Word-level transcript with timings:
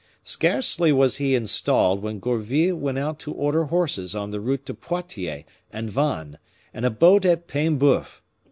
Scarcely 0.23 0.91
was 0.91 1.17
he 1.17 1.35
installed 1.35 2.01
when 2.01 2.17
Gourville 2.19 2.75
went 2.75 2.97
out 2.97 3.19
to 3.19 3.31
order 3.33 3.65
horses 3.65 4.15
on 4.15 4.31
the 4.31 4.39
route 4.39 4.65
to 4.65 4.73
Poitiers 4.73 5.43
and 5.71 5.91
Vannes, 5.91 6.37
and 6.73 6.85
a 6.85 6.89
boat 6.89 7.23
at 7.23 7.47
Paimboef. 7.47 8.19